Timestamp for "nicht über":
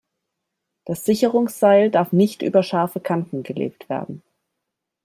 2.11-2.63